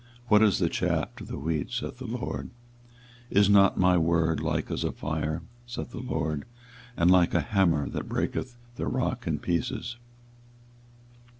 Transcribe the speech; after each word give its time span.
What 0.29 0.41
is 0.41 0.57
the 0.57 0.67
chaff 0.67 1.15
to 1.17 1.23
the 1.23 1.37
wheat? 1.37 1.69
saith 1.69 1.99
the 1.99 2.07
LORD. 2.07 2.49
24:023:029 3.31 3.37
Is 3.37 3.49
not 3.51 3.77
my 3.77 3.99
word 3.99 4.39
like 4.39 4.71
as 4.71 4.83
a 4.83 4.91
fire? 4.91 5.43
saith 5.67 5.91
the 5.91 5.99
LORD; 5.99 6.45
and 6.97 7.11
like 7.11 7.35
a 7.35 7.41
hammer 7.41 7.87
that 7.87 8.09
breaketh 8.09 8.57
the 8.77 8.87
rock 8.87 9.27
in 9.27 9.37
pieces? 9.37 9.97